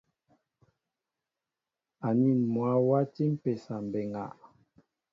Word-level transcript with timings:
Anin 2.07 2.39
mwă 2.53 2.69
wati 2.89 3.23
mpésa 3.33 3.75
mbéŋga. 3.87 4.25